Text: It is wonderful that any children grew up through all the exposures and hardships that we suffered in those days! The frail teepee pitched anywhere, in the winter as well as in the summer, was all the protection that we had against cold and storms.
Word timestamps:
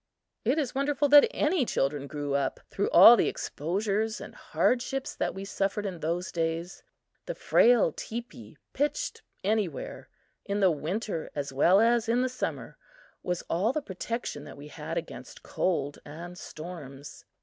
It 0.43 0.57
is 0.57 0.73
wonderful 0.73 1.09
that 1.09 1.27
any 1.29 1.63
children 1.63 2.07
grew 2.07 2.33
up 2.33 2.59
through 2.71 2.89
all 2.89 3.15
the 3.15 3.27
exposures 3.27 4.19
and 4.19 4.33
hardships 4.33 5.13
that 5.15 5.35
we 5.35 5.45
suffered 5.45 5.85
in 5.85 5.99
those 5.99 6.31
days! 6.31 6.81
The 7.27 7.35
frail 7.35 7.91
teepee 7.95 8.57
pitched 8.73 9.21
anywhere, 9.43 10.09
in 10.43 10.59
the 10.59 10.71
winter 10.71 11.29
as 11.35 11.53
well 11.53 11.79
as 11.79 12.09
in 12.09 12.23
the 12.23 12.29
summer, 12.29 12.79
was 13.21 13.43
all 13.43 13.71
the 13.73 13.79
protection 13.83 14.43
that 14.45 14.57
we 14.57 14.69
had 14.69 14.97
against 14.97 15.43
cold 15.43 15.99
and 16.03 16.35
storms. 16.35 17.23